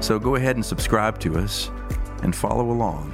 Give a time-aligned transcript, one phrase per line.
[0.00, 1.70] So go ahead and subscribe to us
[2.22, 3.12] and follow along.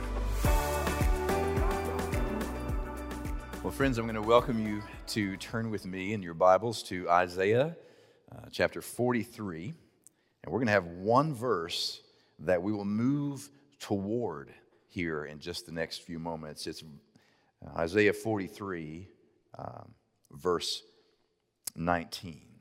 [3.63, 7.09] Well, friends, I'm going to welcome you to turn with me in your Bibles to
[7.09, 7.77] Isaiah
[8.33, 9.73] uh, chapter 43.
[10.43, 12.03] And we're going to have one verse
[12.41, 14.53] that we will move toward
[14.89, 16.67] here in just the next few moments.
[16.67, 16.83] It's
[17.65, 19.09] uh, Isaiah 43,
[19.57, 19.95] um,
[20.33, 20.83] verse
[21.77, 22.52] 19.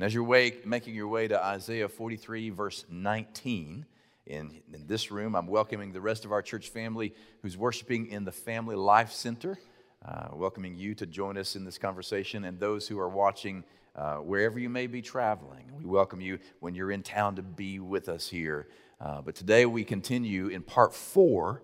[0.00, 3.84] And as you're way, making your way to Isaiah 43, verse 19,
[4.28, 8.24] in, in this room, I'm welcoming the rest of our church family who's worshiping in
[8.24, 9.58] the Family Life Center.
[10.02, 13.62] Uh, welcoming you to join us in this conversation and those who are watching
[13.94, 15.70] uh, wherever you may be traveling.
[15.78, 18.68] We welcome you when you're in town to be with us here.
[19.02, 21.60] Uh, but today we continue in part four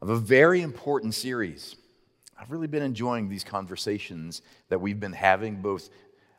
[0.00, 1.74] of a very important series.
[2.38, 5.90] I've really been enjoying these conversations that we've been having, both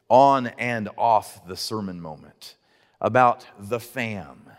[0.10, 2.56] on and off the sermon moment
[3.02, 4.50] about the fam.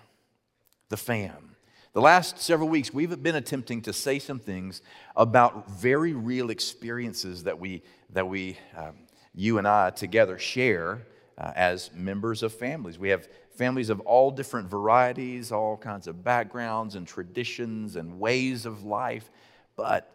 [0.89, 1.57] The fam.
[1.93, 4.83] The last several weeks, we've been attempting to say some things
[5.17, 8.97] about very real experiences that we, that we um,
[9.35, 11.07] you and I together share
[11.39, 12.99] uh, as members of families.
[12.99, 18.67] We have families of all different varieties, all kinds of backgrounds and traditions and ways
[18.67, 19.31] of life,
[19.77, 20.13] but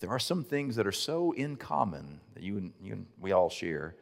[0.00, 3.32] there are some things that are so in common that you and, you and we
[3.32, 3.94] all share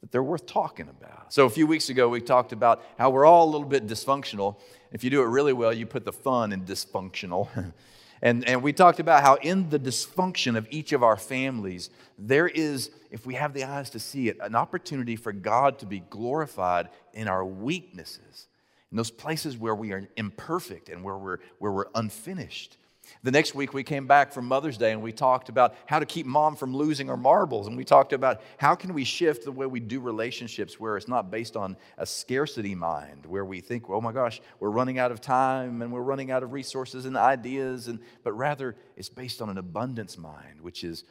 [0.00, 1.32] that they're worth talking about.
[1.32, 4.56] So, a few weeks ago, we talked about how we're all a little bit dysfunctional.
[4.92, 7.48] If you do it really well, you put the fun in dysfunctional.
[8.22, 12.48] and, and we talked about how, in the dysfunction of each of our families, there
[12.48, 16.00] is, if we have the eyes to see it, an opportunity for God to be
[16.00, 18.48] glorified in our weaknesses,
[18.90, 22.78] in those places where we are imperfect and where we're, where we're unfinished.
[23.22, 26.06] The next week, we came back from Mother's Day and we talked about how to
[26.06, 27.66] keep mom from losing her marbles.
[27.66, 31.08] And we talked about how can we shift the way we do relationships where it's
[31.08, 35.12] not based on a scarcity mind, where we think, oh my gosh, we're running out
[35.12, 39.42] of time and we're running out of resources and ideas, and, but rather it's based
[39.42, 41.04] on an abundance mind, which is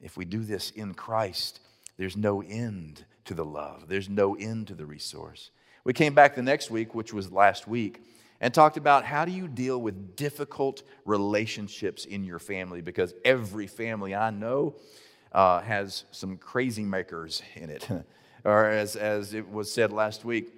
[0.00, 1.60] if we do this in Christ,
[1.96, 5.50] there's no end to the love, there's no end to the resource.
[5.84, 8.02] We came back the next week, which was last week
[8.40, 13.66] and talked about how do you deal with difficult relationships in your family because every
[13.66, 14.74] family I know
[15.32, 17.88] uh, has some crazy makers in it.
[18.44, 20.52] or as, as it was said last week,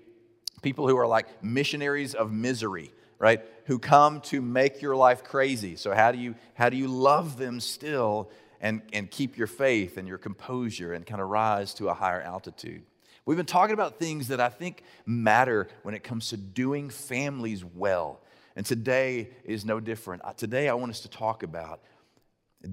[0.62, 3.42] people who are like missionaries of misery, right?
[3.66, 5.76] Who come to make your life crazy.
[5.76, 9.96] So how do you, how do you love them still and, and keep your faith
[9.96, 12.82] and your composure and kind of rise to a higher altitude?
[13.28, 17.62] We've been talking about things that I think matter when it comes to doing families
[17.62, 18.22] well.
[18.56, 20.24] And today is no different.
[20.24, 21.82] Uh, today, I want us to talk about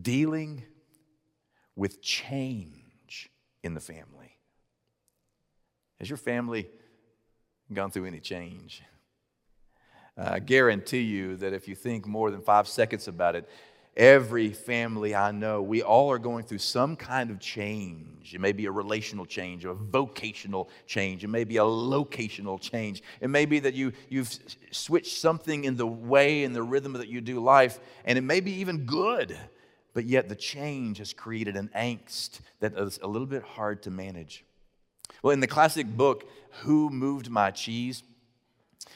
[0.02, 0.64] dealing
[1.76, 3.30] with change
[3.64, 4.38] in the family.
[6.00, 6.70] Has your family
[7.74, 8.82] gone through any change?
[10.18, 13.50] I guarantee you that if you think more than five seconds about it,
[13.98, 18.36] Every family I know, we all are going through some kind of change.
[18.36, 23.02] It may be a relational change, a vocational change, it may be a locational change.
[23.22, 24.38] It may be that you, you've
[24.72, 28.42] switched something in the way and the rhythm that you do life, and it may
[28.42, 29.38] be even good,
[29.94, 33.92] but yet the change has created an angst that is a little bit hard to
[33.92, 34.44] manage.
[35.24, 36.30] Well, in the classic book,
[36.64, 38.04] Who Moved My Cheese?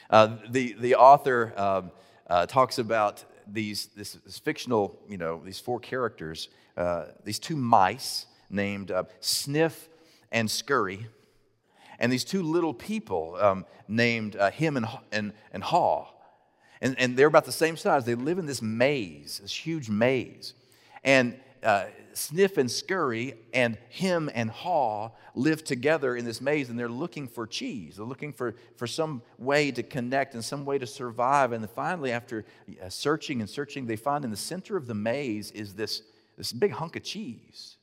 [0.09, 1.91] Uh, the, the author um,
[2.27, 3.23] uh, talks about
[3.53, 9.03] these this, this, fictional, you know, these four characters, uh, these two mice named uh,
[9.19, 9.89] Sniff
[10.31, 11.07] and Scurry,
[11.99, 16.07] and these two little people um, named uh, Hem and, and, and Haw.
[16.81, 18.05] And, and they're about the same size.
[18.05, 20.53] They live in this maze, this huge maze.
[21.03, 21.85] And uh,
[22.19, 27.27] Sniff and Scurry and Hem and Haw live together in this maze and they're looking
[27.27, 27.95] for cheese.
[27.95, 31.53] They're looking for, for some way to connect and some way to survive.
[31.53, 32.45] And finally, after
[32.83, 36.01] uh, searching and searching, they find in the center of the maze is this,
[36.37, 37.77] this big hunk of cheese.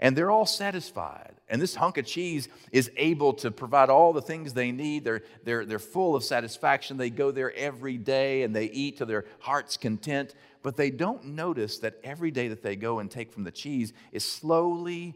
[0.00, 1.34] And they're all satisfied.
[1.48, 5.04] And this hunk of cheese is able to provide all the things they need.
[5.04, 6.96] They're, they're, they're full of satisfaction.
[6.96, 11.24] They go there every day and they eat to their heart's content but they don't
[11.24, 15.14] notice that every day that they go and take from the cheese is slowly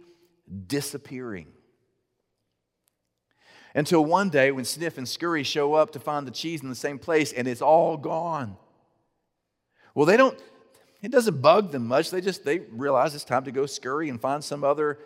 [0.67, 1.47] disappearing.
[3.75, 6.75] Until one day when Sniff and Scurry show up to find the cheese in the
[6.75, 8.57] same place and it's all gone.
[9.95, 10.39] Well, they don't,
[11.03, 12.11] it doesn't bug them much.
[12.11, 14.99] They just, they realize it's time to go scurry and find some other,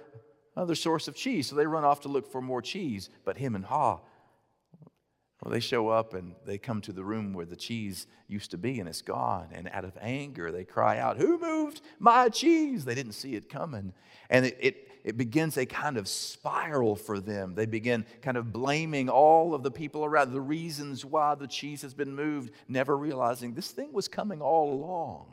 [0.57, 1.49] other source of cheese.
[1.49, 3.11] So they run off to look for more cheese.
[3.25, 4.01] But Hem and Haw,
[5.43, 8.59] well, they show up and they come to the room where the cheese used to
[8.59, 9.49] be and it's gone.
[9.53, 12.85] And out of anger, they cry out, Who moved my cheese?
[12.85, 13.95] They didn't see it coming.
[14.29, 17.55] And it, it, it, begins a kind of spiral for them.
[17.55, 21.81] They begin kind of blaming all of the people around, the reasons why the cheese
[21.83, 25.27] has been moved, never realizing this thing was coming all along.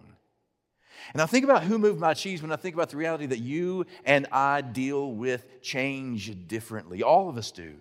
[1.14, 3.40] And I think about who moved my cheese when I think about the reality that
[3.40, 7.04] you and I deal with change differently.
[7.04, 7.76] All of us do.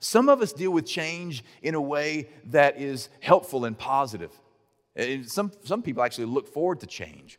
[0.00, 4.32] Some of us deal with change in a way that is helpful and positive.
[5.26, 7.38] Some, some people actually look forward to change.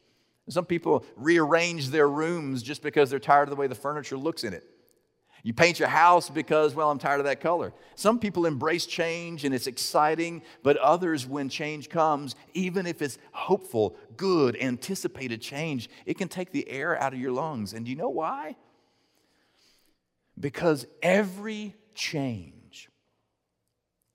[0.50, 4.44] Some people rearrange their rooms just because they're tired of the way the furniture looks
[4.44, 4.66] in it.
[5.44, 7.72] You paint your house because, well, I'm tired of that color.
[7.96, 13.18] Some people embrace change and it's exciting, but others, when change comes, even if it's
[13.32, 17.74] hopeful, good, anticipated change, it can take the air out of your lungs.
[17.74, 18.58] And do you know why?
[20.38, 22.90] Because every change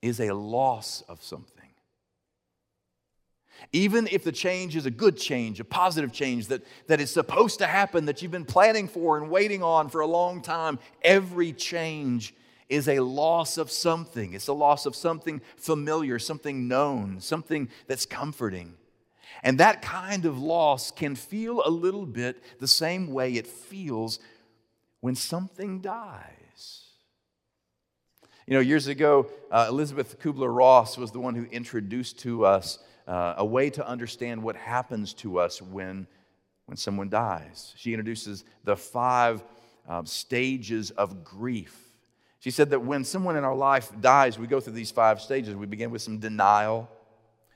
[0.02, 1.64] is a loss of something.
[3.72, 7.58] Even if the change is a good change, a positive change that, that is supposed
[7.60, 11.52] to happen, that you've been planning for and waiting on for a long time, every
[11.52, 12.34] change
[12.68, 14.34] is a loss of something.
[14.34, 18.74] It's a loss of something familiar, something known, something that's comforting.
[19.42, 24.18] And that kind of loss can feel a little bit the same way it feels
[25.00, 26.43] when something dies.
[28.46, 32.78] You know, years ago, uh, Elisabeth Kubler Ross was the one who introduced to us
[33.08, 36.06] uh, a way to understand what happens to us when,
[36.66, 37.72] when someone dies.
[37.78, 39.42] She introduces the five
[39.88, 41.74] um, stages of grief.
[42.38, 45.56] She said that when someone in our life dies, we go through these five stages.
[45.56, 46.90] We begin with some denial,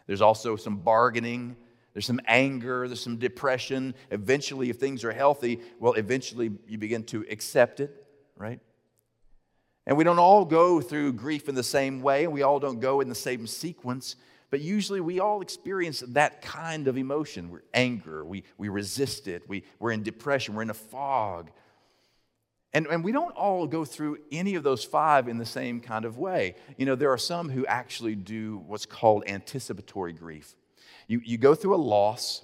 [0.07, 1.57] there's also some bargaining.
[1.93, 3.95] There's some anger, there's some depression.
[4.11, 8.07] Eventually, if things are healthy, well, eventually you begin to accept it,
[8.37, 8.61] right?
[9.89, 12.79] And we don't all go through grief in the same way, and we all don't
[12.79, 14.17] go in the same sequence,
[14.51, 17.49] but usually we all experience that kind of emotion.
[17.49, 21.51] We're anger, we, we resist it, we, we're in depression, we're in a fog.
[22.75, 26.05] And, and we don't all go through any of those five in the same kind
[26.05, 26.57] of way.
[26.77, 30.55] You know, there are some who actually do what's called anticipatory grief.
[31.07, 32.43] You, you go through a loss,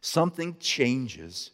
[0.00, 1.50] something changes,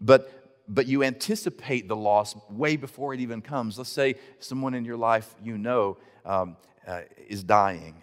[0.00, 3.78] but but you anticipate the loss way before it even comes.
[3.78, 8.02] Let's say someone in your life you know um, uh, is dying.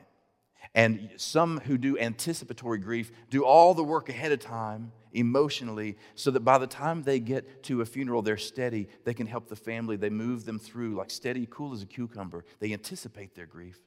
[0.76, 6.32] And some who do anticipatory grief do all the work ahead of time emotionally so
[6.32, 8.88] that by the time they get to a funeral, they're steady.
[9.04, 9.98] They can help the family.
[9.98, 12.44] They move them through like steady, cool as a cucumber.
[12.60, 13.80] They anticipate their grief.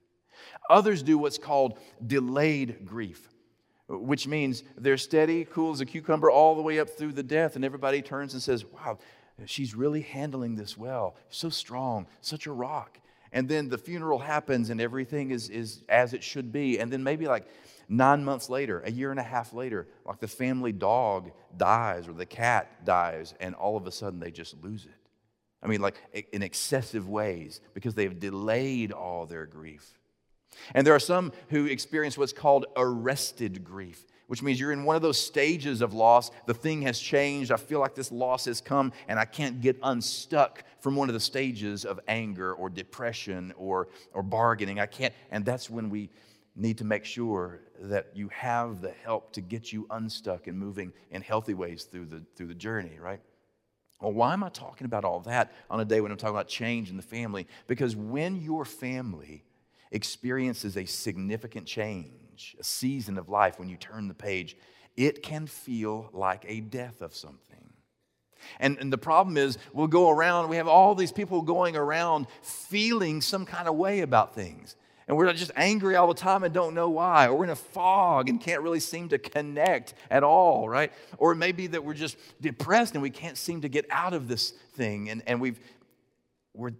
[0.70, 3.28] Others do what's called delayed grief
[3.88, 7.56] which means they're steady, cool as a cucumber, all the way up through the death.
[7.56, 8.98] And everybody turns and says, Wow,
[9.44, 11.16] she's really handling this well.
[11.28, 12.98] So strong, such a rock.
[13.32, 16.78] And then the funeral happens and everything is, is as it should be.
[16.78, 17.46] And then maybe like
[17.88, 22.12] nine months later, a year and a half later, like the family dog dies or
[22.12, 24.90] the cat dies, and all of a sudden they just lose it.
[25.62, 25.96] I mean, like
[26.32, 29.98] in excessive ways because they've delayed all their grief.
[30.74, 34.96] And there are some who experience what's called arrested grief, which means you're in one
[34.96, 36.30] of those stages of loss.
[36.46, 37.52] The thing has changed.
[37.52, 41.14] I feel like this loss has come, and I can't get unstuck from one of
[41.14, 44.80] the stages of anger or depression or, or bargaining.
[44.80, 45.14] I can't.
[45.30, 46.10] And that's when we
[46.56, 50.92] need to make sure that you have the help to get you unstuck and moving
[51.10, 53.20] in healthy ways through the, through the journey, right?
[54.00, 56.48] Well, why am I talking about all that on a day when I'm talking about
[56.48, 57.46] change in the family?
[57.66, 59.44] Because when your family
[59.90, 64.56] experiences a significant change, a season of life, when you turn the page,
[64.96, 67.72] it can feel like a death of something.
[68.60, 72.26] And, and the problem is, we'll go around, we have all these people going around
[72.42, 74.76] feeling some kind of way about things.
[75.08, 77.28] And we're just angry all the time and don't know why.
[77.28, 80.92] Or we're in a fog and can't really seem to connect at all, right?
[81.18, 84.14] Or it may be that we're just depressed and we can't seem to get out
[84.14, 85.08] of this thing.
[85.10, 85.60] And, and we've,
[86.54, 86.72] we're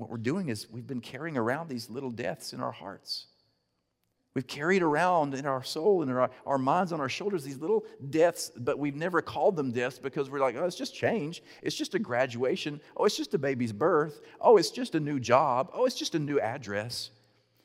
[0.00, 3.26] what we're doing is we've been carrying around these little deaths in our hearts.
[4.32, 7.58] We've carried around in our soul and in our, our minds on our shoulders these
[7.58, 11.42] little deaths, but we've never called them deaths because we're like, oh, it's just change.
[11.62, 12.80] It's just a graduation.
[12.96, 14.20] Oh, it's just a baby's birth.
[14.40, 15.70] Oh, it's just a new job.
[15.74, 17.10] Oh, it's just a new address.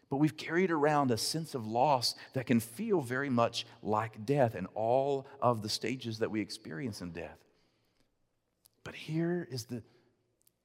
[0.10, 4.56] But we've carried around a sense of loss that can feel very much like death
[4.56, 7.38] and all of the stages that we experience in death.
[8.84, 9.84] But here is the,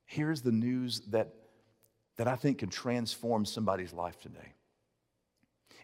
[0.07, 1.35] here's the news that
[2.21, 4.53] that I think can transform somebody's life today.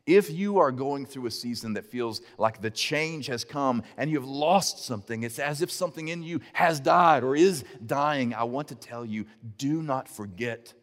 [0.04, 4.10] If you are going through a season that feels like the change has come and
[4.10, 8.44] you've lost something, it's as if something in you has died or is dying, I
[8.44, 9.24] want to tell you
[9.56, 10.74] do not forget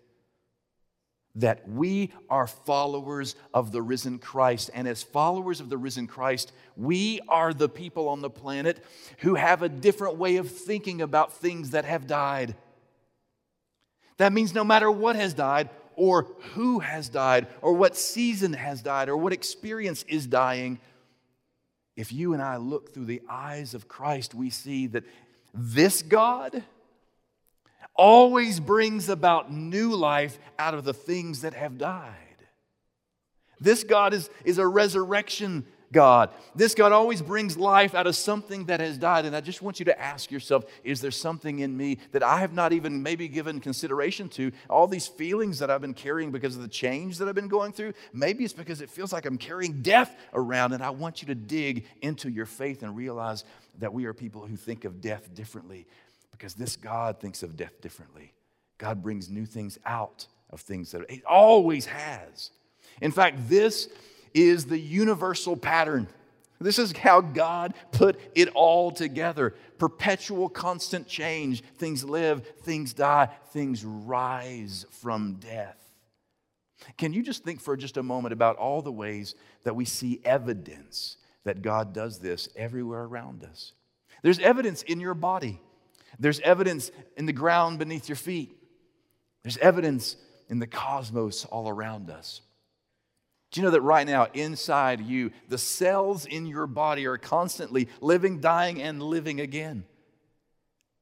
[1.36, 4.72] that we are followers of the risen Christ.
[4.74, 8.84] And as followers of the risen Christ, we are the people on the planet
[9.20, 12.56] who have a different way of thinking about things that have died.
[14.18, 18.82] That means no matter what has died, or who has died, or what season has
[18.82, 20.80] died, or what experience is dying,
[21.96, 25.04] if you and I look through the eyes of Christ, we see that
[25.54, 26.64] this God
[27.96, 32.14] always brings about new life out of the things that have died.
[33.60, 36.32] This God is, is a resurrection God.
[36.56, 39.26] This God always brings life out of something that has died.
[39.26, 42.40] And I just want you to ask yourself is there something in me that I
[42.40, 44.52] have not even maybe given consideration to?
[44.70, 47.72] All these feelings that I've been carrying because of the change that I've been going
[47.72, 50.74] through, maybe it's because it feels like I'm carrying death around.
[50.74, 53.46] And I want you to dig into your faith and realize
[53.80, 55.88] that we are people who think of death differently
[56.32, 58.34] because this God thinks of death differently.
[58.78, 62.52] God brings new things out of things that it always has.
[63.02, 63.88] In fact, this
[64.34, 66.08] is the universal pattern.
[66.60, 71.62] This is how God put it all together perpetual, constant change.
[71.78, 75.78] Things live, things die, things rise from death.
[76.98, 80.22] Can you just think for just a moment about all the ways that we see
[80.24, 83.74] evidence that God does this everywhere around us?
[84.22, 85.60] There's evidence in your body,
[86.18, 88.56] there's evidence in the ground beneath your feet,
[89.44, 90.16] there's evidence
[90.50, 92.42] in the cosmos all around us.
[93.54, 97.88] Do you know that right now, inside you, the cells in your body are constantly
[98.02, 99.86] living, dying, and living again?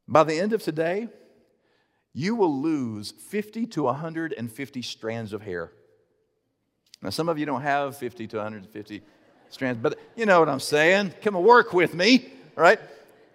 [0.05, 1.07] By the end of today,
[2.13, 5.71] you will lose 50 to 150 strands of hair.
[7.01, 9.01] Now, some of you don't have 50 to 150
[9.47, 11.13] strands, but you know what I'm saying.
[11.21, 12.81] Come and work with me, right?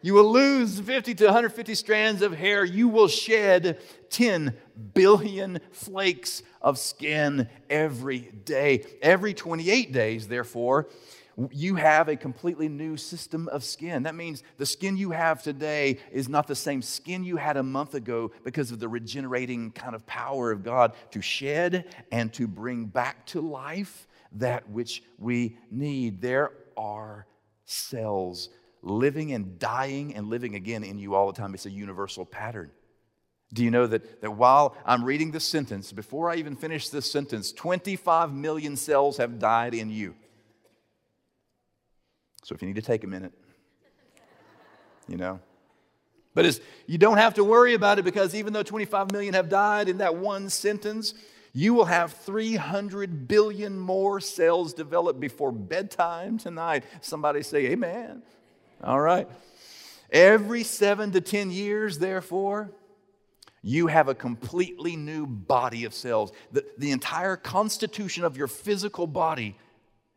[0.07, 2.65] You will lose 50 to 150 strands of hair.
[2.65, 4.57] You will shed 10
[4.95, 8.85] billion flakes of skin every day.
[9.03, 10.87] Every 28 days, therefore,
[11.51, 14.05] you have a completely new system of skin.
[14.05, 17.65] That means the skin you have today is not the same skin you had a
[17.65, 22.47] month ago because of the regenerating kind of power of God to shed and to
[22.47, 26.21] bring back to life that which we need.
[26.21, 27.27] There are
[27.65, 28.51] cells
[28.87, 31.55] living and dying and living again in you all the time.
[31.55, 32.71] It's a universal pattern.
[33.53, 37.11] Do you know that, that while I'm reading this sentence, before I even finish this
[37.11, 40.15] sentence, 25 million cells have died in you?
[42.45, 43.33] So if you need to take a minute,
[45.09, 45.41] you know.
[46.35, 49.89] But you don't have to worry about it because even though 25 million have died
[49.89, 51.15] in that one sentence,
[51.53, 56.85] you will have 300 billion more cells develop before bedtime tonight.
[57.01, 58.23] Somebody say, Amen.
[58.83, 59.29] All right.
[60.11, 62.71] Every seven to 10 years, therefore,
[63.63, 66.33] you have a completely new body of cells.
[66.53, 69.57] The, the entire constitution of your physical body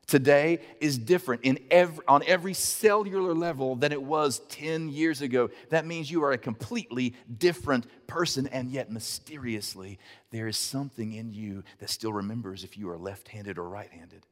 [0.06, 5.50] today is different in every, on every cellular level than it was 10 years ago.
[5.70, 10.00] That means you are a completely different person, and yet mysteriously,
[10.32, 13.92] there is something in you that still remembers if you are left handed or right
[13.92, 14.26] handed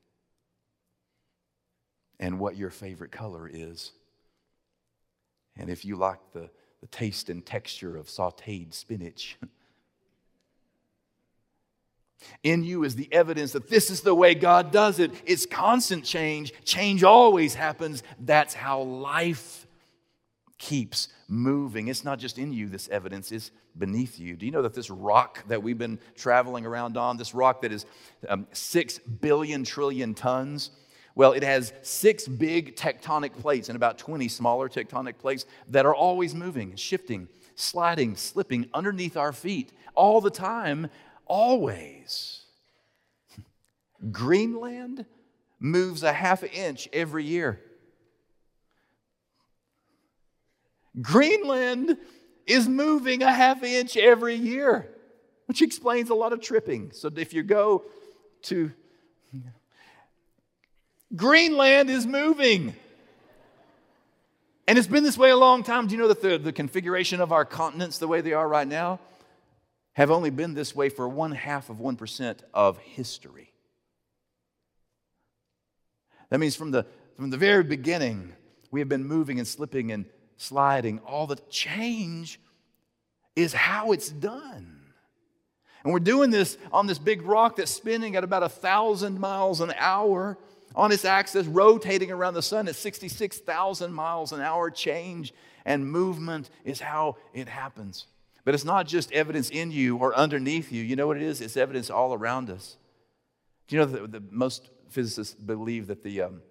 [2.19, 3.91] and what your favorite color is.
[5.59, 6.49] And if you like the,
[6.81, 9.37] the taste and texture of sauteed spinach,
[12.43, 15.11] in you is the evidence that this is the way God does it.
[15.25, 16.53] It's constant change.
[16.63, 18.03] Change always happens.
[18.19, 19.67] That's how life
[20.57, 21.87] keeps moving.
[21.87, 24.35] It's not just in you, this evidence is beneath you.
[24.35, 27.71] Do you know that this rock that we've been traveling around on, this rock that
[27.71, 27.85] is
[28.27, 30.71] um, six billion trillion tons,
[31.17, 35.95] well, it has six big tectonic plates and about 20 smaller tectonic plates that are
[35.95, 40.91] always moving, shifting, sliding, slipping underneath our feet all the time,
[41.25, 42.41] always.
[44.11, 45.07] Greenland
[45.59, 47.61] moves a half inch every year.
[51.01, 51.97] Greenland
[52.45, 54.87] is moving a half inch every year,
[55.47, 56.91] which explains a lot of tripping.
[56.91, 57.85] So if you go
[58.43, 58.71] to
[61.15, 62.75] Greenland is moving.
[64.67, 65.87] And it's been this way a long time.
[65.87, 68.67] Do you know that the, the configuration of our continents, the way they are right
[68.67, 68.99] now,
[69.93, 73.53] have only been this way for one half of 1% of history?
[76.29, 76.85] That means from the,
[77.15, 78.33] from the very beginning,
[78.69, 80.99] we have been moving and slipping and sliding.
[80.99, 82.39] All the change
[83.35, 84.81] is how it's done.
[85.83, 89.61] And we're doing this on this big rock that's spinning at about a thousand miles
[89.61, 90.37] an hour
[90.77, 94.69] on its axis, rotating around the sun at 66,000 miles an hour.
[94.69, 95.33] Change
[95.65, 98.05] and movement is how it happens.
[98.45, 100.83] But it's not just evidence in you or underneath you.
[100.83, 101.41] You know what it is?
[101.41, 102.77] It's evidence all around us.
[103.67, 106.41] Do you know that the, most physicists believe that the, um,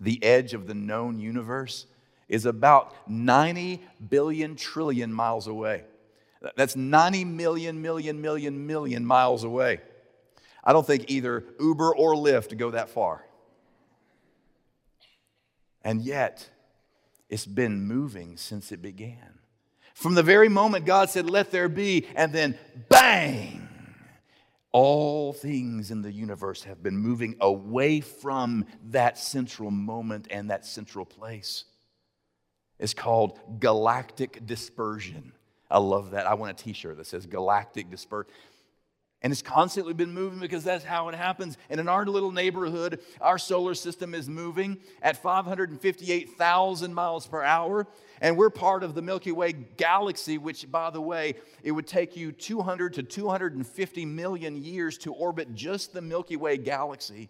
[0.00, 1.86] the edge of the known universe
[2.28, 5.84] is about 90 billion trillion miles away?
[6.56, 9.82] That's 90 million, million, million, million miles away.
[10.64, 13.24] I don't think either Uber or Lyft go that far.
[15.82, 16.48] And yet,
[17.28, 19.38] it's been moving since it began.
[19.94, 22.58] From the very moment God said, Let there be, and then
[22.88, 23.68] bang,
[24.72, 30.64] all things in the universe have been moving away from that central moment and that
[30.64, 31.64] central place.
[32.78, 35.32] It's called galactic dispersion.
[35.70, 36.26] I love that.
[36.26, 38.32] I want a t shirt that says galactic dispersion.
[39.22, 41.58] And it's constantly been moving because that's how it happens.
[41.68, 47.86] And in our little neighborhood, our solar system is moving at 558,000 miles per hour.
[48.22, 52.16] And we're part of the Milky Way galaxy, which, by the way, it would take
[52.16, 57.28] you 200 to 250 million years to orbit just the Milky Way galaxy.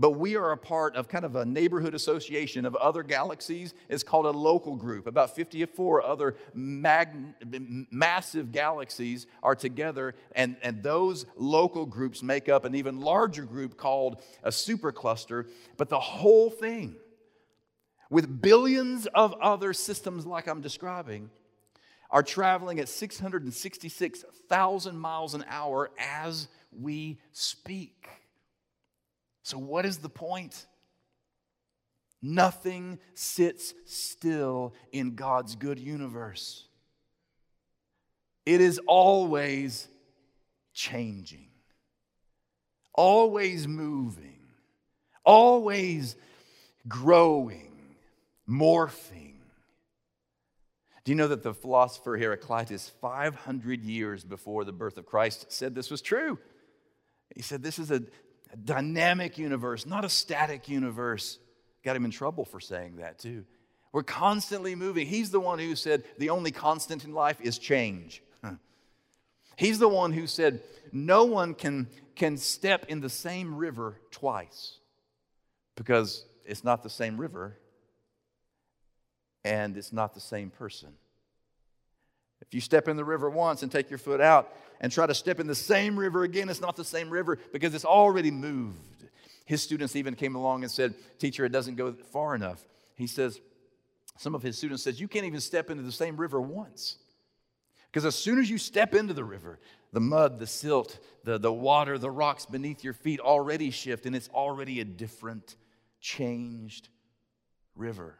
[0.00, 3.74] But we are a part of kind of a neighborhood association of other galaxies.
[3.88, 5.08] It's called a local group.
[5.08, 7.34] About 54 other mag-
[7.90, 13.76] massive galaxies are together, and, and those local groups make up an even larger group
[13.76, 15.48] called a supercluster.
[15.76, 16.94] But the whole thing,
[18.08, 21.28] with billions of other systems like I'm describing,
[22.08, 28.08] are traveling at 666,000 miles an hour as we speak.
[29.48, 30.66] So, what is the point?
[32.20, 36.66] Nothing sits still in God's good universe.
[38.44, 39.88] It is always
[40.74, 41.48] changing,
[42.92, 44.40] always moving,
[45.24, 46.14] always
[46.86, 47.72] growing,
[48.46, 49.36] morphing.
[51.04, 55.74] Do you know that the philosopher Heraclitus, 500 years before the birth of Christ, said
[55.74, 56.38] this was true?
[57.34, 58.02] He said, This is a,
[58.52, 61.38] a dynamic universe, not a static universe.
[61.84, 63.44] Got him in trouble for saying that too.
[63.92, 65.06] We're constantly moving.
[65.06, 68.22] He's the one who said the only constant in life is change.
[69.58, 70.60] He's the one who said
[70.92, 74.78] no one can, can step in the same river twice
[75.74, 77.58] because it's not the same river
[79.44, 80.90] and it's not the same person.
[82.40, 84.48] If you step in the river once and take your foot out
[84.80, 87.74] and try to step in the same river again, it's not the same river because
[87.74, 89.04] it's already moved.
[89.44, 92.62] His students even came along and said, Teacher, it doesn't go far enough.
[92.94, 93.40] He says,
[94.18, 96.98] some of his students says, You can't even step into the same river once.
[97.90, 99.58] Because as soon as you step into the river,
[99.92, 104.14] the mud, the silt, the, the water, the rocks beneath your feet already shift, and
[104.14, 105.56] it's already a different,
[106.00, 106.88] changed
[107.74, 108.18] river.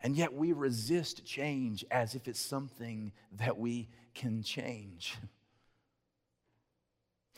[0.00, 5.16] And yet we resist change as if it's something that we can change.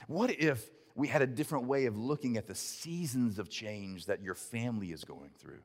[0.07, 4.23] What if we had a different way of looking at the seasons of change that
[4.23, 5.61] your family is going through?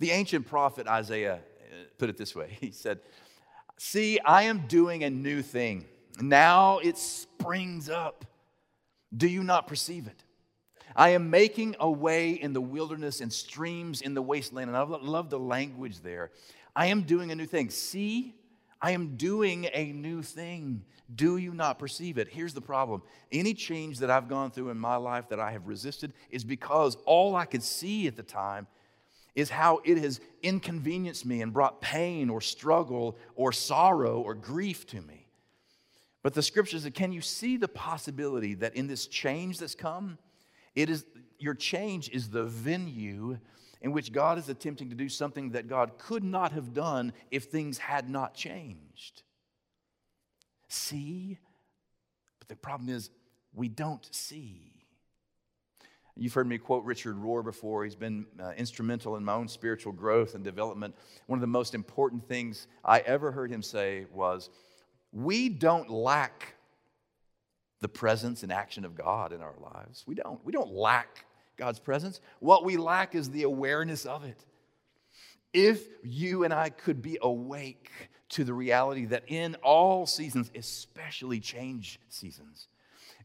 [0.00, 3.00] The ancient prophet Isaiah uh, put it this way He said,
[3.76, 5.84] See, I am doing a new thing.
[6.20, 8.24] Now it springs up.
[9.14, 10.24] Do you not perceive it?
[10.96, 14.68] I am making a way in the wilderness and streams in the wasteland.
[14.68, 16.30] And I love the language there.
[16.74, 17.68] I am doing a new thing.
[17.70, 18.34] See,
[18.84, 20.84] I am doing a new thing.
[21.14, 22.28] Do you not perceive it?
[22.28, 23.00] Here's the problem
[23.32, 26.98] any change that I've gone through in my life that I have resisted is because
[27.06, 28.66] all I could see at the time
[29.34, 34.86] is how it has inconvenienced me and brought pain or struggle or sorrow or grief
[34.88, 35.28] to me.
[36.22, 40.18] But the scripture that can you see the possibility that in this change that's come,
[40.74, 41.06] it is,
[41.38, 43.38] your change is the venue
[43.84, 47.44] in which God is attempting to do something that God could not have done if
[47.44, 49.22] things had not changed.
[50.68, 51.38] See?
[52.38, 53.10] But the problem is,
[53.52, 54.72] we don't see.
[56.16, 57.84] You've heard me quote Richard Rohr before.
[57.84, 60.94] He's been uh, instrumental in my own spiritual growth and development.
[61.26, 64.48] One of the most important things I ever heard him say was,
[65.12, 66.54] We don't lack
[67.82, 70.04] the presence and action of God in our lives.
[70.06, 70.42] We don't.
[70.42, 72.20] We don't lack God's presence.
[72.40, 74.44] What we lack is the awareness of it.
[75.52, 77.90] If you and I could be awake
[78.30, 82.68] to the reality that in all seasons, especially change seasons,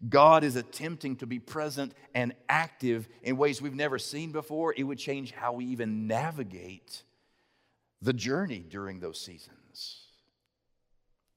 [0.08, 4.84] God is attempting to be present and active in ways we've never seen before, it
[4.84, 7.04] would change how we even navigate
[8.02, 10.04] the journey during those seasons.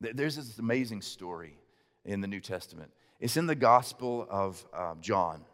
[0.01, 1.59] There's this amazing story
[2.05, 2.93] in the New Testament.
[3.19, 5.45] It's in the Gospel of uh, John.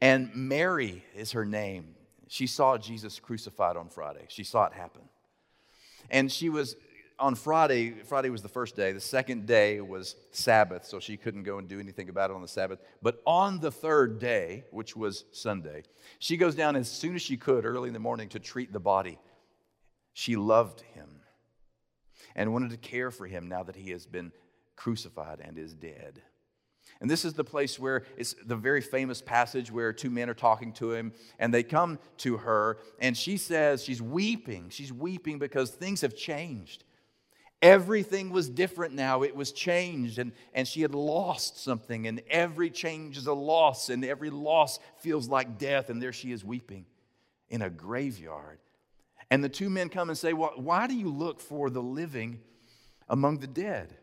[0.00, 1.94] And Mary is her name.
[2.28, 5.02] She saw Jesus crucified on Friday, she saw it happen.
[6.10, 6.76] And she was
[7.18, 8.92] on Friday, Friday was the first day.
[8.92, 12.42] The second day was Sabbath, so she couldn't go and do anything about it on
[12.42, 12.80] the Sabbath.
[13.02, 15.84] But on the third day, which was Sunday,
[16.18, 18.80] she goes down as soon as she could early in the morning to treat the
[18.80, 19.18] body.
[20.12, 21.20] She loved him
[22.34, 24.32] and wanted to care for him now that he has been
[24.76, 26.20] crucified and is dead.
[27.00, 30.34] And this is the place where it's the very famous passage where two men are
[30.34, 34.70] talking to him and they come to her and she says, she's weeping.
[34.70, 36.84] She's weeping because things have changed.
[37.64, 39.22] Everything was different now.
[39.22, 43.88] It was changed, and, and she had lost something, and every change is a loss,
[43.88, 46.84] and every loss feels like death, and there she is weeping
[47.48, 48.58] in a graveyard.
[49.30, 52.40] And the two men come and say, well, Why do you look for the living
[53.08, 53.96] among the dead?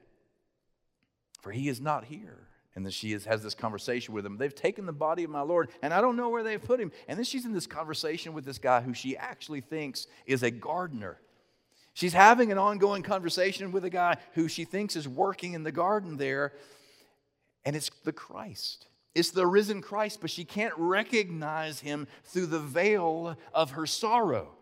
[1.42, 2.48] For he is not here.
[2.76, 4.38] And then she is, has this conversation with him.
[4.38, 6.92] They've taken the body of my Lord, and I don't know where they've put him.
[7.08, 10.52] And then she's in this conversation with this guy who she actually thinks is a
[10.52, 11.18] gardener.
[11.94, 15.72] She's having an ongoing conversation with a guy who she thinks is working in the
[15.74, 16.54] garden there,
[17.66, 18.88] and it's the Christ.
[19.14, 24.54] It's the risen Christ, but she can't recognize him through the veil of her sorrow.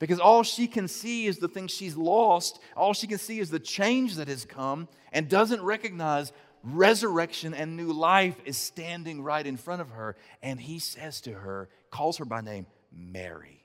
[0.00, 2.58] Because all she can see is the things she's lost.
[2.74, 7.76] All she can see is the change that has come and doesn't recognize resurrection and
[7.76, 10.16] new life is standing right in front of her.
[10.42, 13.64] And he says to her, calls her by name, Mary.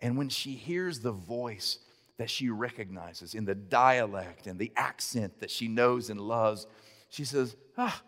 [0.00, 1.78] And when she hears the voice
[2.18, 6.66] that she recognizes in the dialect and the accent that she knows and loves,
[7.08, 8.02] she says, Ah,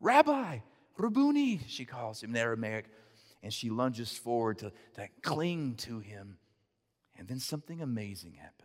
[0.00, 0.58] Rabbi,
[0.96, 2.86] Rabboni, she calls him in Aramaic.
[3.42, 6.38] And she lunges forward to, to cling to him.
[7.16, 8.57] And then something amazing happens.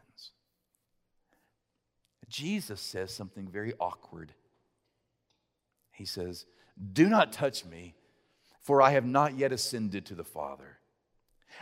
[2.33, 4.33] Jesus says something very awkward.
[5.91, 6.47] He says,
[6.91, 7.93] Do not touch me,
[8.59, 10.79] for I have not yet ascended to the Father.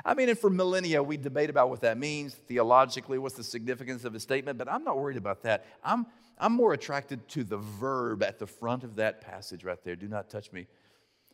[0.05, 4.05] I mean, and for millennia, we debate about what that means theologically, what's the significance
[4.05, 5.65] of a statement, but I'm not worried about that.
[5.83, 6.05] I'm,
[6.39, 10.07] I'm more attracted to the verb at the front of that passage right there do
[10.07, 10.67] not touch me.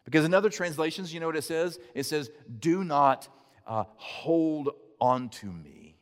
[0.04, 1.78] Because in other translations, you know what it says?
[1.94, 3.28] It says, do not
[3.68, 5.96] uh, hold on to me.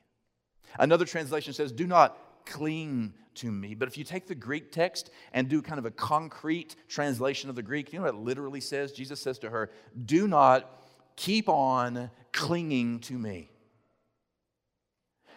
[0.80, 3.76] Another translation says, do not cling to me.
[3.76, 7.56] But if you take the Greek text and do kind of a concrete translation of
[7.56, 8.92] the Greek, you know what it literally says?
[8.92, 9.72] Jesus says to her,
[10.06, 10.82] do not
[11.16, 13.50] keep on clinging to me.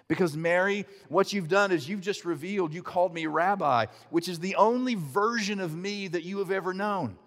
[0.08, 4.38] Because, Mary, what you've done is you've just revealed, you called me rabbi, which is
[4.38, 7.18] the only version of me that you have ever known.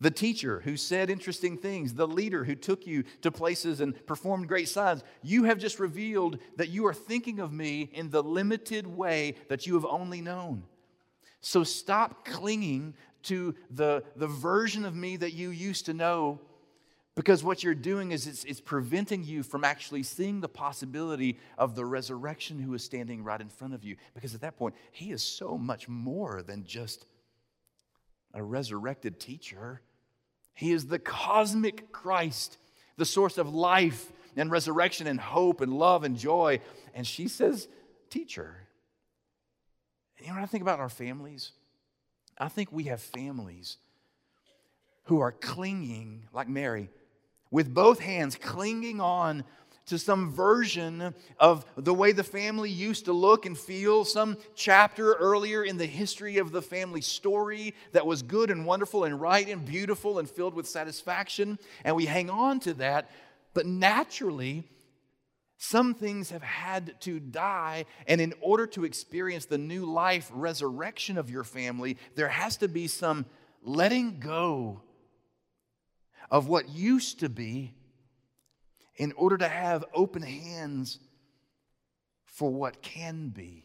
[0.00, 4.46] The teacher who said interesting things, the leader who took you to places and performed
[4.46, 5.02] great signs.
[5.22, 9.66] You have just revealed that you are thinking of me in the limited way that
[9.66, 10.64] you have only known.
[11.40, 16.40] So stop clinging to the, the version of me that you used to know
[17.14, 21.74] because what you're doing is it's, it's, preventing you from actually seeing the possibility of
[21.74, 23.96] the resurrection who is standing right in front of you.
[24.14, 27.06] Because at that point, he is so much more than just
[28.36, 29.80] a resurrected teacher.
[30.54, 32.58] He is the cosmic Christ,
[32.96, 36.60] the source of life and resurrection and hope and love and joy.
[36.94, 37.66] And she says,
[38.10, 38.56] Teacher.
[40.18, 41.52] And You know what I think about our families?
[42.38, 43.78] I think we have families
[45.04, 46.90] who are clinging, like Mary,
[47.50, 49.44] with both hands clinging on
[49.86, 55.14] to some version of the way the family used to look and feel, some chapter
[55.14, 59.48] earlier in the history of the family story that was good and wonderful and right
[59.48, 61.58] and beautiful and filled with satisfaction.
[61.84, 63.10] And we hang on to that.
[63.54, 64.64] But naturally,
[65.56, 67.86] some things have had to die.
[68.08, 72.68] And in order to experience the new life resurrection of your family, there has to
[72.68, 73.24] be some
[73.62, 74.82] letting go
[76.28, 77.75] of what used to be
[78.96, 80.98] in order to have open hands
[82.24, 83.64] for what can be.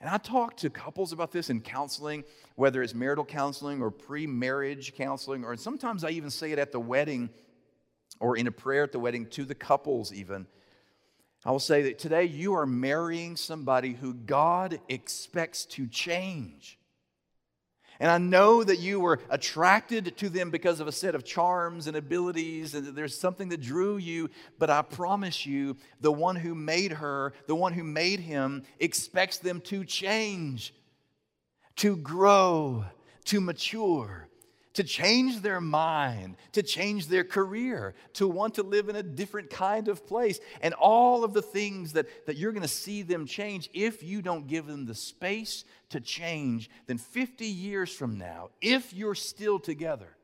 [0.00, 2.22] And I talk to couples about this in counseling,
[2.54, 6.70] whether it's marital counseling or pre marriage counseling, or sometimes I even say it at
[6.70, 7.30] the wedding
[8.20, 10.46] or in a prayer at the wedding to the couples, even.
[11.44, 16.77] I will say that today you are marrying somebody who God expects to change.
[18.00, 21.88] And I know that you were attracted to them because of a set of charms
[21.88, 24.30] and abilities, and there's something that drew you.
[24.58, 29.38] But I promise you, the one who made her, the one who made him, expects
[29.38, 30.72] them to change,
[31.76, 32.84] to grow,
[33.24, 34.27] to mature,
[34.78, 39.50] to change their mind, to change their career, to want to live in a different
[39.50, 43.26] kind of place, and all of the things that, that you're going to see them
[43.26, 48.50] change if you don't give them the space to change, then 50 years from now,
[48.60, 50.16] if you're still together,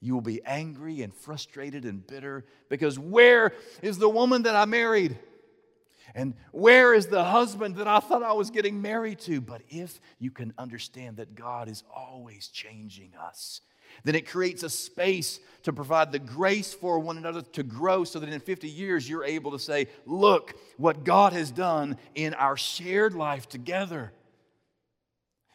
[0.00, 4.64] you will be angry and frustrated and bitter because where is the woman that I
[4.64, 5.18] married?
[6.14, 9.40] And where is the husband that I thought I was getting married to?
[9.40, 13.62] But if you can understand that God is always changing us,
[14.04, 18.18] then it creates a space to provide the grace for one another to grow so
[18.18, 22.56] that in 50 years you're able to say, Look what God has done in our
[22.56, 24.12] shared life together.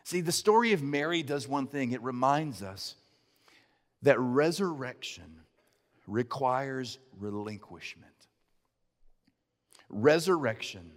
[0.04, 2.96] See, the story of Mary does one thing it reminds us
[4.04, 5.42] that resurrection
[6.06, 8.14] requires relinquishment.
[9.90, 10.92] Resurrection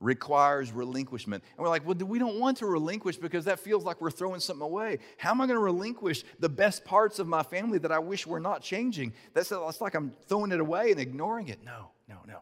[0.00, 1.42] requires relinquishment.
[1.56, 4.40] And we're like, well, we don't want to relinquish because that feels like we're throwing
[4.40, 4.98] something away.
[5.16, 8.26] How am I going to relinquish the best parts of my family that I wish
[8.26, 9.14] were not changing?
[9.32, 11.64] That's, that's like I'm throwing it away and ignoring it.
[11.64, 12.40] No, no, no.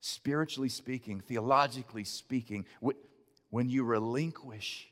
[0.00, 2.66] Spiritually speaking, theologically speaking,
[3.50, 4.88] when you relinquish,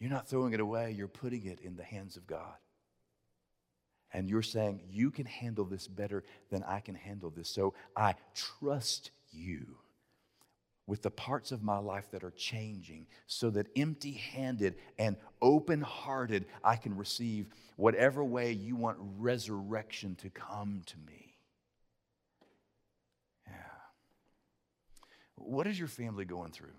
[0.00, 2.56] you're not throwing it away, you're putting it in the hands of God
[4.12, 7.48] and you're saying, You can handle this better than I can handle this.
[7.48, 9.76] So I trust you
[10.88, 15.82] with the parts of my life that are changing so that empty handed and open
[15.82, 21.36] hearted I can receive whatever way you want resurrection to come to me.
[23.46, 23.52] Yeah.
[25.36, 26.72] What is your family going through?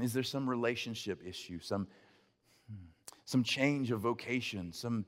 [0.00, 1.86] Is there some relationship issue, some
[3.24, 5.04] some change of vocation, some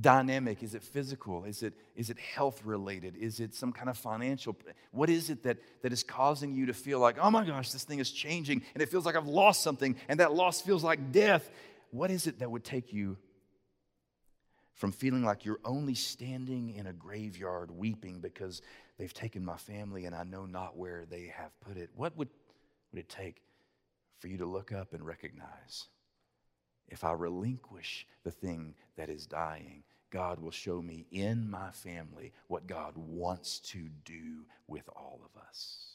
[0.00, 0.62] dynamic?
[0.62, 1.44] Is it physical?
[1.44, 3.16] Is it, is it health related?
[3.16, 4.56] Is it some kind of financial?
[4.90, 7.84] What is it that, that is causing you to feel like, oh my gosh, this
[7.84, 11.12] thing is changing and it feels like I've lost something and that loss feels like
[11.12, 11.50] death?
[11.90, 13.18] What is it that would take you
[14.74, 18.62] from feeling like you're only standing in a graveyard weeping because
[18.98, 21.90] they've taken my family and I know not where they have put it?
[21.94, 22.30] What would,
[22.90, 23.42] would it take
[24.18, 25.88] for you to look up and recognize?
[26.92, 32.32] If I relinquish the thing that is dying, God will show me in my family
[32.48, 35.94] what God wants to do with all of us.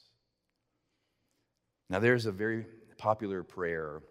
[1.88, 2.66] Now, there's a very
[2.98, 4.02] popular prayer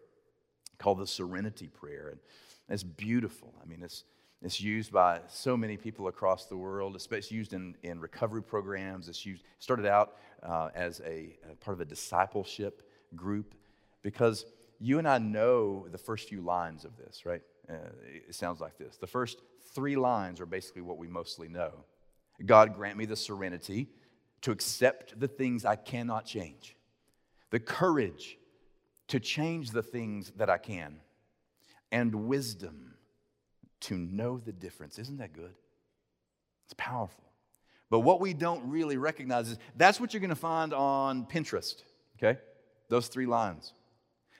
[0.78, 2.20] called the Serenity Prayer, and
[2.68, 3.52] it's beautiful.
[3.60, 4.04] I mean, it's,
[4.40, 6.94] it's used by so many people across the world.
[6.94, 9.08] It's used in, in recovery programs.
[9.08, 13.54] It's used, started out uh, as a, a part of a discipleship group
[14.02, 14.46] because
[14.80, 17.42] you and I know the first few lines of this, right?
[17.68, 17.74] Uh,
[18.28, 18.96] it sounds like this.
[18.96, 19.38] The first
[19.74, 21.72] three lines are basically what we mostly know
[22.44, 23.88] God grant me the serenity
[24.42, 26.76] to accept the things I cannot change,
[27.50, 28.36] the courage
[29.08, 31.00] to change the things that I can,
[31.90, 32.94] and wisdom
[33.80, 34.98] to know the difference.
[34.98, 35.54] Isn't that good?
[36.64, 37.24] It's powerful.
[37.88, 41.82] But what we don't really recognize is that's what you're going to find on Pinterest,
[42.18, 42.38] okay?
[42.88, 43.72] Those three lines.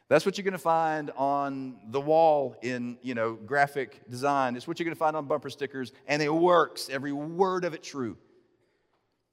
[0.09, 4.55] That's what you're going to find on the wall in, you know, graphic design.
[4.55, 6.89] It's what you're going to find on bumper stickers, and it works.
[6.89, 8.17] Every word of it true.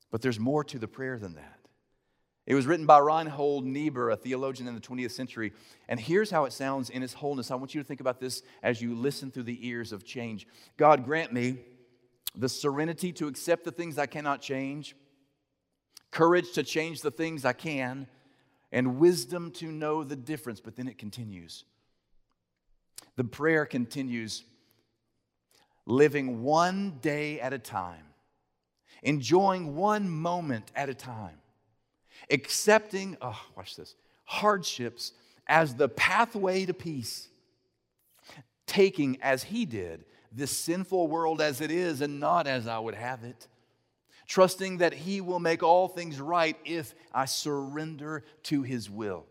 [0.09, 1.59] But there's more to the prayer than that.
[2.45, 5.53] It was written by Reinhold Niebuhr, a theologian in the 20th century.
[5.88, 7.51] And here's how it sounds in its wholeness.
[7.51, 10.45] I want you to think about this as you listen through the ears of change.
[10.75, 11.59] God, grant me
[12.36, 14.95] the serenity to accept the things I cannot change,
[16.12, 18.07] courage to change the things I can
[18.73, 20.59] and wisdom to know the difference.
[20.59, 21.63] But then it continues.
[23.15, 24.43] The prayer continues
[25.86, 28.05] living one day at a time,
[29.03, 31.38] enjoying one moment at a time,
[32.31, 35.12] accepting, oh, watch this, hardships
[35.45, 37.27] as the pathway to peace,
[38.65, 42.95] taking as he did this sinful world as it is and not as I would
[42.95, 43.47] have it
[44.27, 49.25] trusting that He will make all things right if I surrender to His will.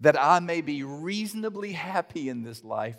[0.00, 2.98] That I may be reasonably happy in this life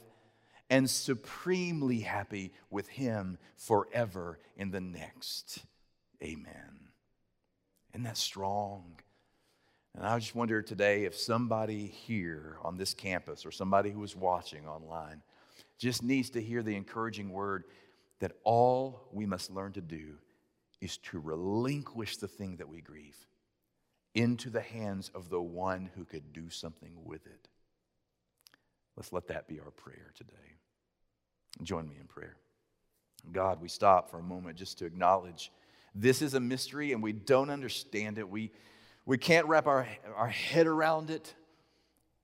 [0.69, 5.65] and supremely happy with Him forever in the next.
[6.21, 6.89] Amen.
[7.93, 8.99] Isn't that strong?
[9.95, 14.15] And I just wonder today if somebody here on this campus or somebody who is
[14.15, 15.21] watching online
[15.77, 17.63] just needs to hear the encouraging word
[18.19, 20.15] that all we must learn to do
[20.81, 23.17] is to relinquish the thing that we grieve
[24.15, 27.47] into the hands of the one who could do something with it.
[28.95, 30.33] Let's let that be our prayer today.
[31.63, 32.35] Join me in prayer.
[33.31, 35.51] God, we stop for a moment just to acknowledge
[35.95, 38.29] this is a mystery and we don't understand it.
[38.29, 38.51] We,
[39.05, 41.33] we can't wrap our, our head around it.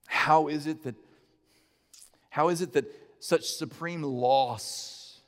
[0.06, 0.96] How is it that
[2.30, 2.86] How is it that
[3.20, 5.20] such supreme loss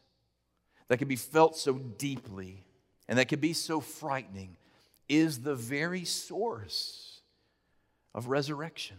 [0.87, 2.63] that can be felt so deeply
[3.07, 4.57] and that can be so frightening
[5.07, 7.21] is the very source
[8.13, 8.97] of resurrection?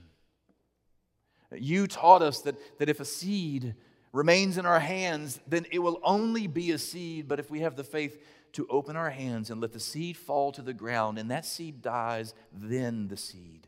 [1.52, 3.74] You taught us that, that if a seed
[4.12, 7.28] remains in our hands, then it will only be a seed.
[7.28, 10.52] But if we have the faith to open our hands and let the seed fall
[10.52, 13.66] to the ground and that seed dies, then the seed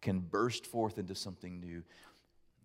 [0.00, 1.82] can burst forth into something new.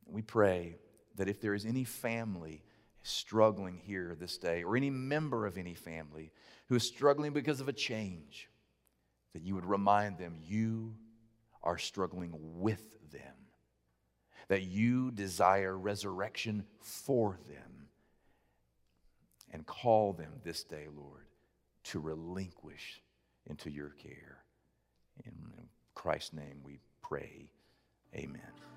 [0.06, 0.78] We pray
[1.16, 2.64] that if there is any family
[3.04, 6.32] struggling here this day, or any member of any family
[6.70, 8.50] who is struggling because of a change,
[9.34, 10.96] that you would remind them you
[11.62, 13.34] are struggling with them
[14.48, 17.88] that you desire resurrection for them.
[19.52, 21.28] And call them this day, Lord,
[21.86, 23.02] to relinquish
[23.46, 24.44] into your care.
[25.26, 25.34] In
[25.94, 27.50] Christ's name we pray.
[28.16, 28.73] Amen.